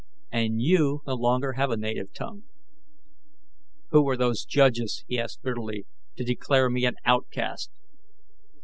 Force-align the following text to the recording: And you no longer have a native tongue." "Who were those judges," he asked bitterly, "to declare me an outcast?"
And 0.31 0.59
you 0.63 1.03
no 1.05 1.13
longer 1.13 1.53
have 1.53 1.69
a 1.69 1.77
native 1.77 2.11
tongue." 2.11 2.45
"Who 3.91 4.01
were 4.03 4.17
those 4.17 4.45
judges," 4.45 5.03
he 5.07 5.19
asked 5.19 5.43
bitterly, 5.43 5.85
"to 6.15 6.23
declare 6.23 6.71
me 6.71 6.85
an 6.85 6.95
outcast?" 7.05 7.69